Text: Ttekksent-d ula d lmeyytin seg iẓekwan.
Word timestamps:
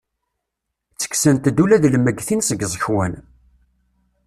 Ttekksent-d 0.93 1.57
ula 1.63 1.77
d 1.83 1.85
lmeyytin 1.95 2.41
seg 2.43 2.59
iẓekwan. 2.65 3.13